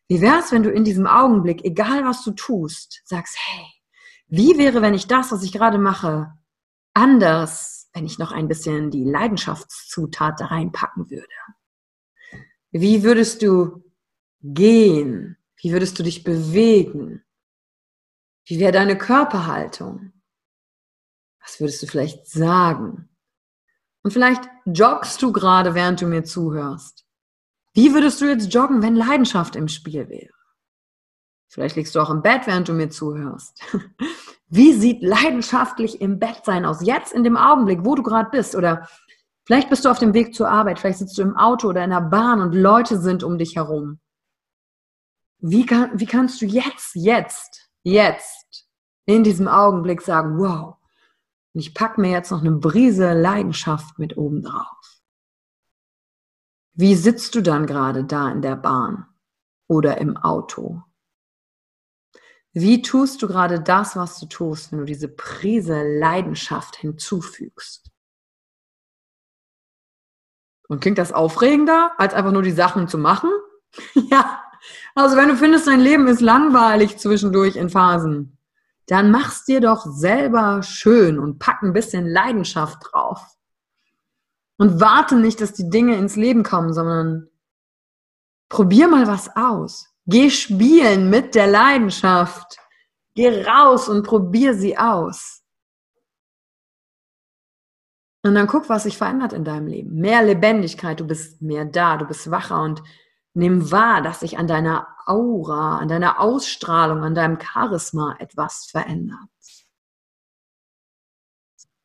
Wie 0.09 0.21
wäre 0.21 0.38
es, 0.38 0.50
wenn 0.50 0.62
du 0.62 0.71
in 0.71 0.85
diesem 0.85 1.07
Augenblick, 1.07 1.64
egal 1.64 2.04
was 2.04 2.25
du 2.25 2.33
tust, 2.33 3.02
sagst, 3.04 3.37
hey, 3.38 3.66
wie 4.28 4.57
wäre, 4.57 4.80
wenn 4.80 4.95
ich 4.95 5.09
das, 5.09 5.30
was 5.30 5.42
ich 5.42 5.52
gerade 5.52 5.78
mache, 5.78 6.33
anders, 6.95 7.90
wenn 7.92 8.07
ich 8.07 8.19
noch 8.19 8.33
ein 8.33 8.49
bisschen 8.49 8.90
die 8.90 9.04
Leidenschaftszutat 9.04 10.40
da 10.40 10.47
reinpacken 10.47 11.11
würde? 11.11 11.26
Wie 12.71 13.02
würdest 13.02 13.42
du 13.42 13.85
gehen? 14.42 15.37
Wie 15.57 15.73
würdest 15.73 15.99
du 15.99 16.02
dich 16.02 16.25
bewegen? 16.25 17.23
Wie 18.47 18.59
wäre 18.59 18.73
deine 18.73 18.97
Körperhaltung? 18.97 20.12
Was 21.40 21.61
würdest 21.61 21.82
du 21.82 21.87
vielleicht 21.87 22.26
sagen? 22.26 23.09
Und 24.02 24.12
vielleicht 24.12 24.42
joggst 24.64 25.20
du 25.23 25.32
gerade, 25.32 25.75
während 25.75 26.00
du 26.00 26.06
mir 26.06 26.25
zuhörst. 26.25 27.04
Wie 27.75 27.94
würdest 27.94 28.20
du 28.20 28.26
jetzt 28.26 28.52
joggen, 28.52 28.82
wenn 28.82 28.97
Leidenschaft 28.97 29.56
im 29.56 29.68
Spiel 29.68 30.09
wäre? 30.09 30.32
Vielleicht 31.49 31.76
liegst 31.76 31.94
du 31.94 32.00
auch 32.00 32.11
im 32.11 32.23
Bett, 32.23 32.47
während 32.47 32.68
du 32.68 32.73
mir 32.73 32.90
zuhörst. 32.90 33.61
Wie 34.49 34.73
sieht 34.73 35.02
leidenschaftlich 35.02 36.00
im 36.00 36.18
Bett 36.18 36.44
sein 36.44 36.64
aus? 36.64 36.85
Jetzt 36.85 37.12
in 37.12 37.25
dem 37.25 37.37
Augenblick, 37.37 37.85
wo 37.85 37.94
du 37.94 38.02
gerade 38.02 38.30
bist. 38.30 38.54
Oder 38.54 38.88
vielleicht 39.44 39.68
bist 39.68 39.85
du 39.85 39.90
auf 39.90 39.99
dem 39.99 40.14
Weg 40.14 40.35
zur 40.35 40.49
Arbeit, 40.49 40.78
vielleicht 40.78 40.99
sitzt 40.99 41.18
du 41.18 41.23
im 41.23 41.37
Auto 41.37 41.68
oder 41.68 41.85
in 41.85 41.90
der 41.90 42.00
Bahn 42.00 42.40
und 42.40 42.54
Leute 42.54 42.99
sind 42.99 43.23
um 43.25 43.38
dich 43.38 43.56
herum. 43.56 44.00
Wie, 45.38 45.66
kann, 45.66 45.90
wie 45.94 46.06
kannst 46.06 46.40
du 46.40 46.47
jetzt, 46.47 46.94
jetzt, 46.94 47.70
jetzt 47.82 48.66
in 49.06 49.25
diesem 49.25 49.49
Augenblick 49.49 50.02
sagen, 50.02 50.38
wow, 50.38 50.76
ich 51.52 51.75
packe 51.75 52.00
mir 52.00 52.11
jetzt 52.11 52.30
noch 52.30 52.40
eine 52.40 52.52
Brise 52.52 53.12
Leidenschaft 53.12 53.99
mit 53.99 54.16
oben 54.16 54.42
drauf. 54.42 55.00
Wie 56.75 56.95
sitzt 56.95 57.35
du 57.35 57.42
dann 57.42 57.66
gerade 57.66 58.04
da 58.04 58.30
in 58.30 58.42
der 58.42 58.57
Bahn 58.57 59.07
oder 59.66 59.99
im 59.99 60.16
Auto? 60.16 60.83
Wie 62.52 62.83
tust 62.83 63.23
du 63.23 63.28
gerade 63.28 63.61
das, 63.61 63.97
was 63.97 64.19
du 64.19 64.26
tust, 64.26 64.73
wenn 64.73 64.80
du 64.80 64.85
diese 64.85 65.09
Prise 65.09 65.83
Leidenschaft 65.99 66.76
hinzufügst? 66.76 67.90
Und 70.69 70.80
klingt 70.80 70.99
das 70.99 71.12
aufregender, 71.12 71.92
als 71.99 72.14
einfach 72.14 72.33
nur 72.33 72.42
die 72.42 72.50
Sachen 72.52 72.88
zu 72.88 72.99
machen? 72.99 73.30
ja. 73.95 74.42
Also 74.95 75.16
wenn 75.16 75.28
du 75.28 75.37
findest, 75.37 75.66
dein 75.66 75.80
Leben 75.80 76.07
ist 76.07 76.21
langweilig 76.21 76.99
zwischendurch 76.99 77.57
in 77.57 77.71
Phasen, 77.71 78.38
dann 78.90 79.12
mach's 79.12 79.44
dir 79.44 79.61
doch 79.61 79.87
selber 79.87 80.64
schön 80.64 81.20
und 81.20 81.38
pack 81.38 81.62
ein 81.62 81.73
bisschen 81.73 82.09
Leidenschaft 82.09 82.78
drauf. 82.90 83.25
Und 84.59 84.80
warte 84.80 85.14
nicht, 85.14 85.40
dass 85.40 85.52
die 85.52 85.70
Dinge 85.70 85.97
ins 85.97 86.16
Leben 86.16 86.42
kommen, 86.42 86.75
sondern 86.75 87.28
probier 88.49 88.88
mal 88.88 89.06
was 89.06 89.35
aus. 89.37 89.87
Geh 90.06 90.28
spielen 90.28 91.09
mit 91.09 91.37
der 91.37 91.47
Leidenschaft. 91.47 92.59
Geh 93.14 93.44
raus 93.44 93.88
und 93.88 94.04
probier 94.04 94.54
sie 94.54 94.76
aus. 94.76 95.44
Und 98.25 98.35
dann 98.35 98.49
guck, 98.49 98.68
was 98.68 98.82
sich 98.82 98.99
verändert 98.99 99.32
in 99.32 99.44
deinem 99.44 99.68
Leben. 99.68 99.94
Mehr 100.00 100.25
Lebendigkeit, 100.25 100.99
du 100.99 101.06
bist 101.06 101.40
mehr 101.40 101.64
da, 101.64 101.97
du 101.97 102.06
bist 102.06 102.28
wacher 102.30 102.61
und 102.61 102.82
nimm 103.34 103.70
wahr, 103.70 104.02
dass 104.02 104.20
sich 104.20 104.38
an 104.38 104.46
deiner 104.46 104.88
Aura, 105.06 105.78
an 105.78 105.88
deiner 105.88 106.20
Ausstrahlung, 106.20 107.04
an 107.04 107.14
deinem 107.14 107.38
Charisma 107.40 108.16
etwas 108.18 108.66
verändert. 108.66 109.18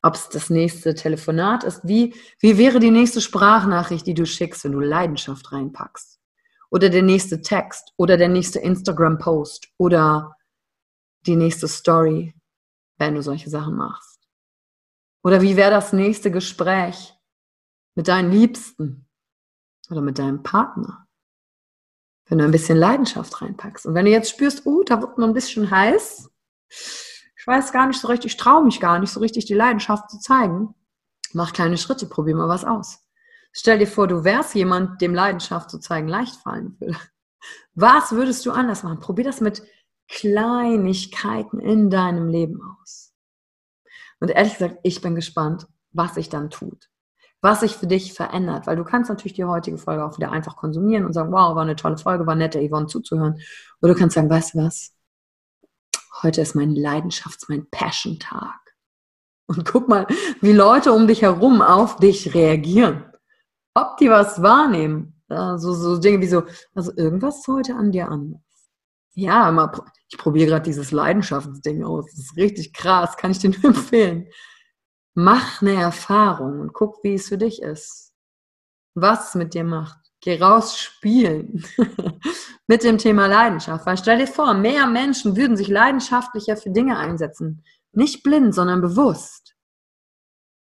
Ob 0.01 0.15
es 0.15 0.29
das 0.29 0.49
nächste 0.49 0.93
Telefonat 0.93 1.63
ist, 1.63 1.87
wie, 1.87 2.13
wie 2.39 2.57
wäre 2.57 2.79
die 2.79 2.91
nächste 2.91 3.21
Sprachnachricht, 3.21 4.05
die 4.05 4.13
du 4.13 4.25
schickst, 4.25 4.63
wenn 4.63 4.73
du 4.73 4.79
Leidenschaft 4.79 5.51
reinpackst? 5.51 6.15
oder 6.75 6.89
der 6.89 7.03
nächste 7.03 7.41
Text 7.41 7.93
oder 7.95 8.17
der 8.17 8.27
nächste 8.27 8.59
Instagram-Post 8.59 9.69
oder 9.77 10.35
die 11.25 11.37
nächste 11.37 11.69
Story, 11.69 12.33
wenn 12.97 13.15
du 13.15 13.23
solche 13.23 13.49
Sachen 13.49 13.75
machst. 13.75 14.27
Oder 15.23 15.41
wie 15.41 15.55
wäre 15.55 15.71
das 15.71 15.93
nächste 15.93 16.31
Gespräch 16.31 17.13
mit 17.95 18.09
deinen 18.09 18.29
Liebsten 18.29 19.07
oder 19.89 20.01
mit 20.01 20.19
deinem 20.19 20.43
Partner, 20.43 21.04
wenn 22.27 22.39
du 22.39 22.43
ein 22.43 22.51
bisschen 22.51 22.77
Leidenschaft 22.77 23.41
reinpackst. 23.41 23.85
Und 23.85 23.93
wenn 23.93 24.05
du 24.05 24.11
jetzt 24.11 24.29
spürst, 24.29 24.65
oh, 24.65 24.83
da 24.83 25.01
wird 25.01 25.17
man 25.17 25.29
ein 25.29 25.33
bisschen 25.33 25.69
heiß, 25.69 26.29
ich 26.69 27.47
weiß 27.47 27.71
gar 27.71 27.87
nicht 27.87 27.99
so 27.99 28.07
richtig, 28.07 28.33
ich 28.33 28.37
traue 28.37 28.63
mich 28.63 28.79
gar 28.79 28.99
nicht 28.99 29.11
so 29.11 29.19
richtig, 29.19 29.45
die 29.45 29.53
Leidenschaft 29.53 30.09
zu 30.09 30.19
zeigen, 30.19 30.73
mach 31.33 31.53
kleine 31.53 31.77
Schritte, 31.77 32.07
probier 32.07 32.35
mal 32.35 32.49
was 32.49 32.65
aus. 32.65 32.99
Stell 33.51 33.77
dir 33.77 33.87
vor, 33.87 34.07
du 34.07 34.23
wärst 34.23 34.55
jemand, 34.55 35.01
dem 35.01 35.13
Leidenschaft 35.13 35.69
zu 35.69 35.79
zeigen 35.79 36.07
leicht 36.07 36.35
fallen 36.37 36.75
würde. 36.79 36.97
Was 37.75 38.11
würdest 38.11 38.45
du 38.45 38.51
anders 38.51 38.83
machen? 38.83 38.99
Probier 38.99 39.25
das 39.25 39.39
mit 39.39 39.63
Kleinigkeiten 40.07 41.59
in 41.59 41.89
deinem 41.89 42.27
Leben 42.27 42.59
aus. 42.81 43.13
Und 44.19 44.29
ehrlich 44.29 44.53
gesagt, 44.53 44.79
ich 44.83 45.01
bin 45.01 45.15
gespannt, 45.15 45.67
was 45.91 46.15
sich 46.15 46.29
dann 46.29 46.49
tut. 46.49 46.89
Was 47.45 47.61
sich 47.61 47.75
für 47.75 47.87
dich 47.87 48.13
verändert. 48.13 48.67
Weil 48.67 48.75
du 48.75 48.83
kannst 48.83 49.09
natürlich 49.09 49.33
die 49.33 49.45
heutige 49.45 49.77
Folge 49.77 50.03
auch 50.03 50.17
wieder 50.17 50.31
einfach 50.31 50.57
konsumieren 50.57 51.05
und 51.05 51.13
sagen, 51.13 51.31
wow, 51.31 51.55
war 51.55 51.61
eine 51.61 51.75
tolle 51.75 51.97
Folge, 51.97 52.27
war 52.27 52.35
nett, 52.35 52.55
der 52.55 52.67
Yvonne 52.67 52.87
zuzuhören. 52.87 53.39
Oder 53.81 53.93
du 53.93 53.99
kannst 53.99 54.15
sagen, 54.15 54.29
weißt 54.29 54.55
du 54.55 54.59
was? 54.59 54.93
Heute 56.21 56.41
ist 56.41 56.55
mein 56.55 56.75
Leidenschafts-, 56.75 57.45
mein 57.47 57.69
Passion-Tag. 57.69 58.59
Und 59.47 59.63
guck 59.65 59.87
mal, 59.87 60.07
wie 60.41 60.53
Leute 60.53 60.91
um 60.91 61.07
dich 61.07 61.21
herum 61.21 61.61
auf 61.61 61.97
dich 61.97 62.33
reagieren 62.33 63.05
ob 63.75 63.97
die 63.97 64.09
was 64.09 64.41
wahrnehmen. 64.41 65.13
So, 65.27 65.73
so 65.73 65.97
Dinge 65.97 66.21
wie 66.21 66.27
so, 66.27 66.43
also 66.73 66.91
irgendwas 66.95 67.39
ist 67.39 67.47
heute 67.47 67.75
an 67.75 67.91
dir 67.91 68.09
anders. 68.09 68.41
Ja, 69.13 69.51
mal, 69.51 69.71
ich 70.09 70.17
probiere 70.17 70.47
gerade 70.47 70.63
dieses 70.63 70.91
Leidenschaftsding 70.91 71.83
aus. 71.83 72.05
Das 72.05 72.19
ist 72.19 72.37
richtig 72.37 72.73
krass, 72.73 73.17
kann 73.17 73.31
ich 73.31 73.39
dir 73.39 73.49
nur 73.49 73.63
empfehlen. 73.75 74.27
Mach 75.17 75.61
eine 75.61 75.81
Erfahrung 75.81 76.59
und 76.59 76.73
guck, 76.73 77.01
wie 77.03 77.13
es 77.13 77.29
für 77.29 77.37
dich 77.37 77.61
ist. 77.61 78.13
Was 78.95 79.29
es 79.29 79.35
mit 79.35 79.53
dir 79.53 79.63
macht. 79.63 79.97
Geh 80.19 80.41
raus 80.41 80.77
spielen 80.77 81.63
mit 82.67 82.83
dem 82.83 82.97
Thema 82.97 83.27
Leidenschaft. 83.27 83.85
Weil 83.85 83.97
stell 83.97 84.19
dir 84.19 84.27
vor, 84.27 84.53
mehr 84.53 84.87
Menschen 84.87 85.37
würden 85.37 85.55
sich 85.55 85.69
leidenschaftlicher 85.69 86.57
für 86.57 86.69
Dinge 86.69 86.97
einsetzen. 86.97 87.63
Nicht 87.93 88.23
blind, 88.23 88.53
sondern 88.53 88.81
bewusst. 88.81 89.55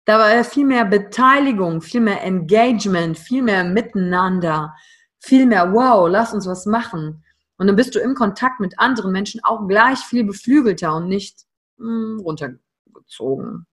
Da 0.05 0.19
war 0.19 0.43
viel 0.45 0.65
mehr 0.65 0.85
Beteiligung, 0.85 1.81
viel 1.81 2.01
mehr 2.01 2.23
Engagement, 2.23 3.17
viel 3.17 3.43
mehr 3.43 3.65
Miteinander, 3.65 4.73
viel 5.19 5.45
mehr, 5.45 5.73
wow, 5.73 6.07
lass 6.09 6.33
uns 6.33 6.47
was 6.47 6.65
machen. 6.65 7.25
Und 7.57 7.67
dann 7.67 7.75
bist 7.75 7.93
du 7.93 7.99
im 7.99 8.15
Kontakt 8.15 8.61
mit 8.61 8.79
anderen 8.79 9.11
Menschen 9.11 9.41
auch 9.43 9.67
gleich 9.67 9.99
viel 9.99 10.23
beflügelter 10.23 10.95
und 10.95 11.09
nicht 11.09 11.41
mh, 11.77 11.85
hm, 11.87 12.19
runtergezogen. 12.21 13.67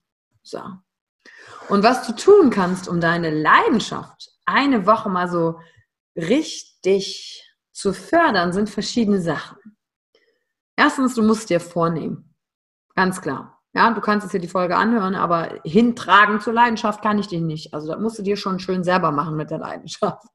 So. 0.47 0.61
Und 1.67 1.83
was 1.83 2.07
du 2.07 2.13
tun 2.15 2.49
kannst, 2.49 2.87
um 2.87 3.01
deine 3.01 3.29
Leidenschaft 3.29 4.31
eine 4.45 4.85
Woche 4.87 5.09
mal 5.09 5.29
so 5.29 5.59
richtig 6.15 7.43
zu 7.73 7.93
fördern, 7.93 8.53
sind 8.53 8.69
verschiedene 8.69 9.21
Sachen. 9.21 9.57
Erstens, 10.77 11.15
du 11.15 11.23
musst 11.23 11.49
dir 11.49 11.59
vornehmen. 11.59 12.33
Ganz 12.95 13.21
klar. 13.21 13.61
Ja, 13.73 13.91
du 13.91 13.99
kannst 13.99 14.23
jetzt 14.23 14.31
hier 14.31 14.39
die 14.39 14.47
Folge 14.47 14.77
anhören, 14.77 15.15
aber 15.15 15.59
hintragen 15.65 16.39
zur 16.39 16.53
Leidenschaft 16.53 17.01
kann 17.01 17.19
ich 17.19 17.27
dich 17.27 17.41
nicht. 17.41 17.73
Also 17.73 17.91
das 17.91 17.99
musst 17.99 18.17
du 18.17 18.23
dir 18.23 18.37
schon 18.37 18.59
schön 18.59 18.83
selber 18.83 19.11
machen 19.11 19.35
mit 19.35 19.51
der 19.51 19.59
Leidenschaft. 19.59 20.25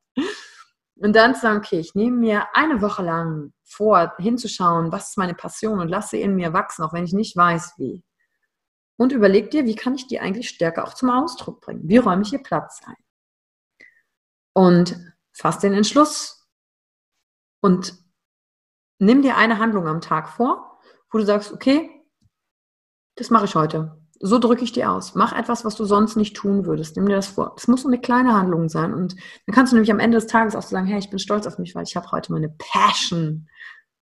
Und 0.97 1.17
dann 1.17 1.35
zu 1.35 1.41
sagen, 1.41 1.59
okay, 1.59 1.81
ich 1.81 1.95
nehme 1.95 2.19
mir 2.19 2.47
eine 2.55 2.83
Woche 2.83 3.03
lang 3.03 3.53
vor, 3.65 4.13
hinzuschauen, 4.19 4.93
was 4.93 5.09
ist 5.09 5.19
meine 5.19 5.35
Passion 5.35 5.81
und 5.81 5.89
lasse 5.89 6.11
sie 6.11 6.23
in 6.23 6.37
mir 6.37 6.53
wachsen, 6.53 6.85
auch 6.85 6.93
wenn 6.93 7.05
ich 7.05 7.15
nicht 7.15 7.35
weiß, 7.35 7.75
wie. 7.79 8.05
Und 8.97 9.13
überleg 9.13 9.51
dir, 9.51 9.65
wie 9.65 9.75
kann 9.75 9.95
ich 9.95 10.07
die 10.07 10.21
eigentlich 10.21 10.49
stärker 10.49 10.85
auch 10.85 10.95
zum 10.95 11.11
Ausdruck 11.11 11.61
bringen? 11.61 11.89
Wie 11.89 11.97
räume 11.97 12.23
ich 12.23 12.33
ihr 12.33 12.43
Platz 12.43 12.81
ein? 12.85 12.97
Und 14.55 15.13
fass 15.33 15.59
den 15.59 15.73
Entschluss 15.73 16.47
und 17.61 17.95
nimm 18.99 19.23
dir 19.23 19.37
eine 19.37 19.59
Handlung 19.59 19.89
am 19.89 20.01
Tag 20.01 20.29
vor, 20.29 20.81
wo 21.11 21.19
du 21.19 21.25
sagst, 21.25 21.53
okay, 21.53 21.91
das 23.17 23.31
mache 23.31 23.47
ich 23.47 23.55
heute 23.55 24.03
so 24.25 24.39
drücke 24.39 24.63
ich 24.63 24.73
dir 24.73 24.91
aus. 24.91 25.17
Mach 25.17 25.37
etwas, 25.37 25.65
was 25.65 25.75
du 25.75 25.85
sonst 25.85 26.15
nicht 26.17 26.37
tun 26.37 26.65
würdest. 26.65 26.97
Nimm 26.97 27.07
dir 27.07 27.17
das 27.17 27.27
vor. 27.27 27.55
Es 27.57 27.67
muss 27.67 27.83
nur 27.83 27.93
eine 27.93 28.01
kleine 28.01 28.35
Handlung 28.35 28.69
sein. 28.69 28.95
Und 28.95 29.17
dann 29.47 29.55
kannst 29.55 29.73
du 29.73 29.77
nämlich 29.77 29.91
am 29.91 29.99
Ende 29.99 30.17
des 30.17 30.29
Tages 30.29 30.55
auch 30.55 30.63
sagen, 30.63 30.87
hey, 30.87 31.01
ich 31.01 31.11
bin 31.11 31.19
stolz 31.19 31.47
auf 31.47 31.59
mich, 31.59 31.75
weil 31.75 31.83
ich 31.83 31.97
habe 31.97 32.11
heute 32.13 32.33
meine 32.33 32.49
Passion 32.49 33.49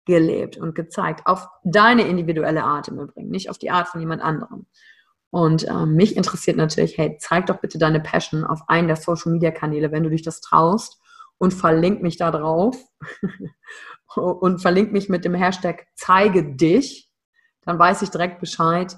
gelebt 0.05 0.57
und 0.57 0.75
gezeigt. 0.75 1.25
Auf 1.25 1.48
deine 1.63 2.07
individuelle 2.07 2.63
Art 2.63 2.88
im 2.88 3.00
Übrigen, 3.00 3.29
nicht 3.29 3.50
auf 3.50 3.57
die 3.57 3.72
Art 3.72 3.88
von 3.88 4.01
jemand 4.01 4.22
anderem. 4.22 4.65
Und 5.29 5.67
ähm, 5.67 5.95
mich 5.95 6.15
interessiert 6.15 6.57
natürlich, 6.57 6.98
hey, 6.98 7.17
zeig 7.19 7.48
doch 7.48 7.60
bitte 7.60 7.79
deine 7.79 8.00
Passion 8.00 8.43
auf 8.43 8.62
einen 8.67 8.88
der 8.88 8.98
Social-Media-Kanäle, 8.98 9.91
wenn 9.91 10.03
du 10.03 10.10
dich 10.10 10.22
das 10.22 10.41
traust 10.41 11.00
und 11.39 11.53
verlink 11.53 12.03
mich 12.03 12.17
da 12.17 12.29
drauf 12.29 12.77
und 14.15 14.62
verlink 14.62 14.91
mich 14.91 15.10
mit 15.10 15.25
dem 15.25 15.33
Hashtag 15.33 15.88
zeige 15.95 16.55
dich, 16.55 17.10
dann 17.63 17.79
weiß 17.79 18.03
ich 18.03 18.10
direkt 18.10 18.39
Bescheid, 18.39 18.95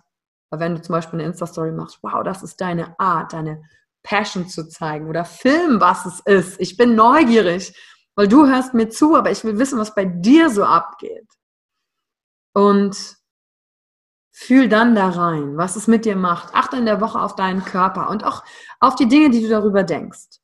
weil 0.50 0.60
wenn 0.60 0.76
du 0.76 0.82
zum 0.82 0.94
Beispiel 0.94 1.20
eine 1.20 1.30
Insta-Story 1.30 1.72
machst, 1.72 2.00
wow, 2.02 2.24
das 2.24 2.44
ist 2.44 2.60
deine 2.60 3.00
Art, 3.00 3.34
deine 3.34 3.64
Passion 4.04 4.48
zu 4.48 4.68
zeigen 4.68 5.08
oder 5.08 5.26
filmen, 5.26 5.82
was 5.82 6.06
es 6.06 6.20
ist. 6.20 6.60
Ich 6.60 6.78
bin 6.78 6.96
neugierig, 6.96 7.74
weil 8.16 8.28
du 8.28 8.48
hörst 8.48 8.74
mir 8.74 8.90
zu, 8.90 9.16
aber 9.16 9.32
ich 9.32 9.44
will 9.44 9.60
wissen, 9.60 9.80
was 9.80 9.96
bei 9.96 10.06
dir 10.06 10.50
so 10.50 10.64
abgeht. 10.64 11.28
Und 12.54 13.18
fühl 14.32 14.70
dann 14.70 14.96
da 14.96 15.10
rein, 15.10 15.58
was 15.58 15.76
es 15.76 15.88
mit 15.88 16.06
dir 16.06 16.16
macht. 16.16 16.54
Achte 16.54 16.78
in 16.78 16.86
der 16.86 17.02
Woche 17.02 17.20
auf 17.22 17.36
deinen 17.36 17.64
Körper 17.64 18.10
und 18.10 18.24
auch 18.24 18.44
auf 18.80 18.96
die 18.96 19.08
Dinge, 19.08 19.30
die 19.30 19.42
du 19.42 19.50
darüber 19.50 19.84
denkst. 19.84 20.40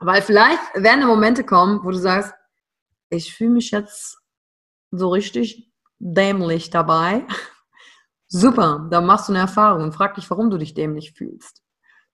Weil 0.00 0.22
vielleicht 0.22 0.60
werden 0.74 1.06
Momente 1.06 1.44
kommen, 1.44 1.80
wo 1.84 1.90
du 1.90 1.98
sagst, 1.98 2.34
ich 3.10 3.34
fühle 3.34 3.50
mich 3.50 3.70
jetzt 3.70 4.18
so 4.90 5.08
richtig 5.10 5.72
dämlich 5.98 6.70
dabei 6.70 7.26
Super, 8.28 8.88
dann 8.90 9.06
machst 9.06 9.28
du 9.28 9.32
eine 9.32 9.42
Erfahrung 9.42 9.84
und 9.84 9.94
frag 9.94 10.14
dich, 10.16 10.28
warum 10.28 10.50
du 10.50 10.58
dich 10.58 10.74
dämlich 10.74 11.12
fühlst 11.12 11.62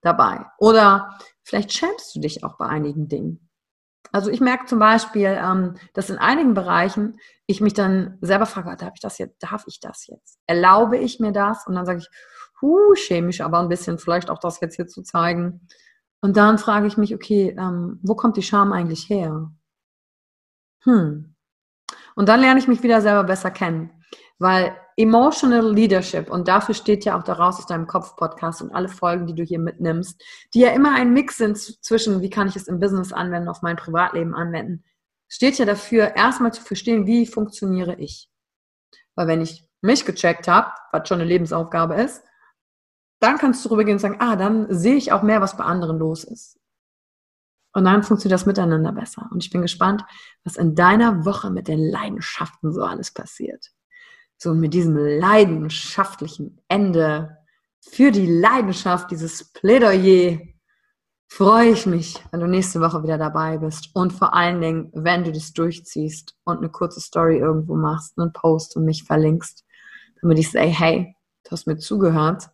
dabei. 0.02 0.44
Oder 0.58 1.18
vielleicht 1.42 1.72
schämst 1.72 2.14
du 2.14 2.20
dich 2.20 2.44
auch 2.44 2.58
bei 2.58 2.66
einigen 2.66 3.08
Dingen. 3.08 3.49
Also 4.12 4.30
ich 4.30 4.40
merke 4.40 4.66
zum 4.66 4.78
Beispiel, 4.78 5.38
ähm, 5.40 5.76
dass 5.94 6.10
in 6.10 6.18
einigen 6.18 6.54
Bereichen 6.54 7.18
ich 7.46 7.60
mich 7.60 7.74
dann 7.74 8.18
selber 8.20 8.46
frage, 8.46 8.76
darf 8.76 8.92
ich 8.94 9.00
das 9.00 9.18
jetzt, 9.18 9.42
darf 9.42 9.64
ich 9.66 9.80
das 9.80 10.06
jetzt? 10.06 10.38
Erlaube 10.46 10.98
ich 10.98 11.20
mir 11.20 11.32
das? 11.32 11.66
Und 11.66 11.74
dann 11.74 11.86
sage 11.86 12.00
ich, 12.00 12.08
huh, 12.60 12.94
chemisch 12.94 13.40
aber 13.40 13.60
ein 13.60 13.68
bisschen, 13.68 13.98
vielleicht 13.98 14.30
auch 14.30 14.38
das 14.38 14.60
jetzt 14.60 14.76
hier 14.76 14.86
zu 14.86 15.02
zeigen. 15.02 15.66
Und 16.20 16.36
dann 16.36 16.58
frage 16.58 16.86
ich 16.86 16.96
mich, 16.96 17.14
okay, 17.14 17.56
ähm, 17.58 17.98
wo 18.02 18.14
kommt 18.14 18.36
die 18.36 18.42
Scham 18.42 18.72
eigentlich 18.72 19.08
her? 19.08 19.50
Hm. 20.84 21.34
Und 22.14 22.28
dann 22.28 22.40
lerne 22.40 22.60
ich 22.60 22.68
mich 22.68 22.82
wieder 22.82 23.00
selber 23.00 23.24
besser 23.24 23.50
kennen. 23.50 23.90
Weil 24.38 24.76
Emotional 25.00 25.72
Leadership, 25.72 26.30
und 26.30 26.46
dafür 26.46 26.74
steht 26.74 27.06
ja 27.06 27.18
auch 27.18 27.22
daraus 27.22 27.58
aus 27.58 27.66
deinem 27.66 27.86
Kopf-Podcast 27.86 28.60
und 28.60 28.74
alle 28.74 28.88
Folgen, 28.88 29.26
die 29.26 29.34
du 29.34 29.42
hier 29.42 29.58
mitnimmst, 29.58 30.22
die 30.52 30.60
ja 30.60 30.70
immer 30.72 30.94
ein 30.94 31.14
Mix 31.14 31.38
sind 31.38 31.56
zwischen, 31.56 32.20
wie 32.20 32.28
kann 32.28 32.48
ich 32.48 32.56
es 32.56 32.68
im 32.68 32.80
Business 32.80 33.12
anwenden, 33.12 33.48
auf 33.48 33.62
mein 33.62 33.76
Privatleben 33.76 34.34
anwenden, 34.34 34.84
steht 35.26 35.58
ja 35.58 35.64
dafür, 35.64 36.16
erstmal 36.16 36.52
zu 36.52 36.60
verstehen, 36.62 37.06
wie 37.06 37.24
funktioniere 37.26 37.94
ich. 37.94 38.28
Weil 39.14 39.26
wenn 39.26 39.40
ich 39.40 39.66
mich 39.80 40.04
gecheckt 40.04 40.48
habe, 40.48 40.72
was 40.92 41.08
schon 41.08 41.20
eine 41.20 41.28
Lebensaufgabe 41.28 41.94
ist, 41.94 42.22
dann 43.20 43.38
kannst 43.38 43.64
du 43.64 43.70
rübergehen 43.70 43.96
und 43.96 44.00
sagen, 44.00 44.20
ah, 44.20 44.36
dann 44.36 44.66
sehe 44.68 44.96
ich 44.96 45.12
auch 45.12 45.22
mehr, 45.22 45.40
was 45.40 45.56
bei 45.56 45.64
anderen 45.64 45.98
los 45.98 46.24
ist. 46.24 46.58
Und 47.72 47.84
dann 47.84 48.02
funktioniert 48.02 48.38
das 48.38 48.46
miteinander 48.46 48.92
besser. 48.92 49.28
Und 49.30 49.42
ich 49.44 49.50
bin 49.50 49.62
gespannt, 49.62 50.04
was 50.44 50.56
in 50.56 50.74
deiner 50.74 51.24
Woche 51.24 51.50
mit 51.50 51.68
den 51.68 51.78
Leidenschaften 51.78 52.72
so 52.72 52.82
alles 52.82 53.12
passiert 53.12 53.72
so 54.42 54.54
mit 54.54 54.72
diesem 54.72 54.96
leidenschaftlichen 54.96 56.60
Ende 56.68 57.36
für 57.80 58.10
die 58.10 58.26
Leidenschaft, 58.26 59.10
dieses 59.10 59.52
Plädoyer, 59.52 60.38
freue 61.28 61.70
ich 61.70 61.86
mich, 61.86 62.22
wenn 62.30 62.40
du 62.40 62.46
nächste 62.46 62.80
Woche 62.80 63.02
wieder 63.02 63.18
dabei 63.18 63.58
bist 63.58 63.90
und 63.94 64.12
vor 64.12 64.34
allen 64.34 64.60
Dingen, 64.60 64.90
wenn 64.94 65.24
du 65.24 65.32
das 65.32 65.52
durchziehst 65.52 66.36
und 66.44 66.58
eine 66.58 66.70
kurze 66.70 67.00
Story 67.00 67.38
irgendwo 67.38 67.76
machst, 67.76 68.18
einen 68.18 68.32
Post 68.32 68.76
und 68.76 68.84
mich 68.84 69.04
verlinkst, 69.04 69.64
damit 70.22 70.38
ich 70.38 70.50
sage, 70.50 70.66
hey, 70.66 71.16
du 71.44 71.50
hast 71.50 71.66
mir 71.66 71.76
zugehört 71.76 72.50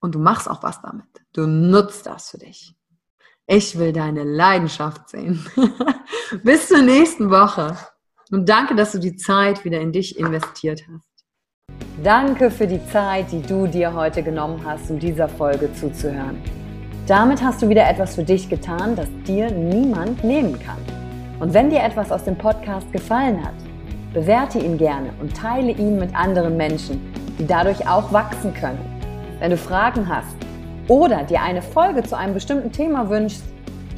und 0.00 0.14
du 0.14 0.18
machst 0.18 0.48
auch 0.48 0.62
was 0.62 0.80
damit. 0.80 1.06
Du 1.32 1.46
nutzt 1.46 2.06
das 2.06 2.30
für 2.30 2.38
dich. 2.38 2.74
Ich 3.46 3.78
will 3.78 3.92
deine 3.92 4.22
Leidenschaft 4.22 5.08
sehen. 5.08 5.44
Bis 6.44 6.68
zur 6.68 6.82
nächsten 6.82 7.30
Woche. 7.30 7.76
Und 8.30 8.48
danke, 8.48 8.76
dass 8.76 8.92
du 8.92 8.98
die 8.98 9.16
Zeit 9.16 9.64
wieder 9.64 9.80
in 9.80 9.90
dich 9.90 10.18
investiert 10.18 10.82
hast. 10.92 11.10
Danke 12.02 12.50
für 12.50 12.66
die 12.66 12.84
Zeit, 12.86 13.32
die 13.32 13.42
du 13.42 13.66
dir 13.66 13.92
heute 13.92 14.22
genommen 14.22 14.62
hast, 14.64 14.90
um 14.90 14.98
dieser 14.98 15.28
Folge 15.28 15.72
zuzuhören. 15.74 16.40
Damit 17.06 17.42
hast 17.42 17.60
du 17.60 17.68
wieder 17.68 17.88
etwas 17.88 18.14
für 18.14 18.22
dich 18.22 18.48
getan, 18.48 18.94
das 18.94 19.08
dir 19.26 19.50
niemand 19.50 20.22
nehmen 20.22 20.58
kann. 20.60 20.78
Und 21.40 21.54
wenn 21.54 21.70
dir 21.70 21.82
etwas 21.82 22.12
aus 22.12 22.22
dem 22.22 22.38
Podcast 22.38 22.92
gefallen 22.92 23.44
hat, 23.44 23.54
bewerte 24.14 24.60
ihn 24.60 24.78
gerne 24.78 25.12
und 25.20 25.36
teile 25.36 25.72
ihn 25.72 25.98
mit 25.98 26.14
anderen 26.14 26.56
Menschen, 26.56 27.00
die 27.38 27.46
dadurch 27.46 27.88
auch 27.88 28.12
wachsen 28.12 28.54
können. 28.54 28.78
Wenn 29.40 29.50
du 29.50 29.56
Fragen 29.56 30.08
hast 30.08 30.36
oder 30.86 31.24
dir 31.24 31.42
eine 31.42 31.62
Folge 31.62 32.04
zu 32.04 32.16
einem 32.16 32.34
bestimmten 32.34 32.70
Thema 32.70 33.10
wünschst, 33.10 33.42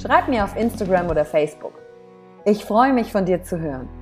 schreib 0.00 0.28
mir 0.28 0.44
auf 0.44 0.56
Instagram 0.56 1.10
oder 1.10 1.26
Facebook. 1.26 1.74
Ich 2.46 2.64
freue 2.64 2.92
mich 2.92 3.12
von 3.12 3.26
dir 3.26 3.42
zu 3.42 3.60
hören. 3.60 4.01